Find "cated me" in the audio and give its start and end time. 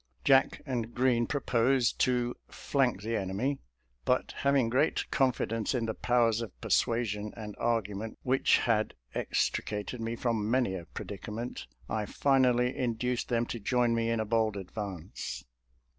9.85-10.15